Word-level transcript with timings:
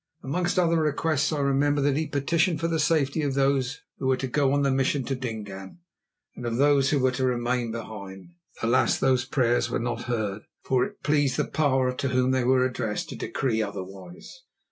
Amongst 0.23 0.57
other 0.57 0.77
requests, 0.81 1.31
I 1.31 1.37
remember 1.41 1.79
that 1.83 1.95
he 1.95 2.07
petitioned 2.07 2.59
for 2.59 2.67
the 2.67 2.79
safety 2.79 3.21
of 3.21 3.35
those 3.35 3.81
who 3.99 4.07
were 4.07 4.17
to 4.17 4.25
go 4.25 4.51
on 4.51 4.63
the 4.63 4.71
mission 4.71 5.05
to 5.05 5.13
Dingaan 5.15 5.77
and 6.35 6.43
of 6.47 6.57
those 6.57 6.89
who 6.89 6.97
were 6.97 7.11
to 7.11 7.23
remain 7.23 7.71
behind. 7.71 8.31
Alas! 8.63 8.97
those 8.97 9.25
prayers 9.25 9.69
were 9.69 9.77
not 9.77 10.05
heard, 10.09 10.41
for 10.63 10.83
it 10.83 11.03
pleased 11.03 11.37
the 11.37 11.45
Power 11.45 11.93
to 11.93 12.07
Whom 12.07 12.31
they 12.31 12.43
were 12.43 12.65
addressed 12.65 13.09
to 13.09 13.15
decree 13.15 13.61
otherwise. 13.61 14.41